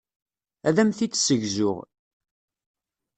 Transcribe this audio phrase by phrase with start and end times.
[0.67, 1.77] Ad am-t-id-ssegzuɣ.